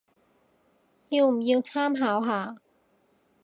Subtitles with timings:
[1.09, 2.55] 要唔要參考下